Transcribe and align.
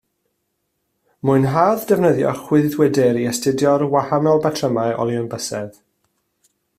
Mwynhaodd 1.29 1.83
defnyddio 1.91 2.31
chwyddwydr 2.39 3.21
i 3.25 3.27
astudio'r 3.33 3.87
wahanol 3.93 4.43
batrymau 4.47 4.99
olion 5.05 5.29
bysedd 5.35 5.81